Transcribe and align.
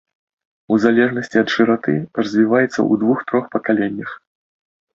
У 0.75 0.77
залежнасці 0.85 1.37
ад 1.43 1.53
шыраты, 1.57 1.93
развіваецца 2.21 2.73
ў 2.73 2.93
двух-трох 3.05 3.45
пакаленнях. 3.55 4.19